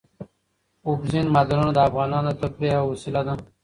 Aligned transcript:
اوبزین 0.87 1.25
معدنونه 1.33 1.71
د 1.75 1.79
افغانانو 1.87 2.29
د 2.33 2.37
تفریح 2.41 2.71
یوه 2.75 2.89
وسیله 2.91 3.21
ده. 3.27 3.33